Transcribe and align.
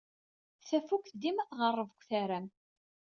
Tafukt 0.67 1.13
dima 1.21 1.43
tɣerreb 1.49 1.89
deg 1.91 1.99
utaram. 2.01 2.47